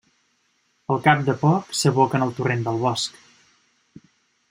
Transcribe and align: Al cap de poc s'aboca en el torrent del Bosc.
Al 0.95 1.03
cap 1.09 1.21
de 1.27 1.35
poc 1.45 1.77
s'aboca 1.81 2.19
en 2.21 2.25
el 2.29 2.33
torrent 2.41 2.67
del 2.71 2.83
Bosc. 2.89 3.21